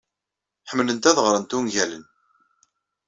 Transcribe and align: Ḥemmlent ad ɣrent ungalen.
Ḥemmlent 0.69 1.09
ad 1.09 1.17
ɣrent 1.25 1.55
ungalen. 1.57 2.05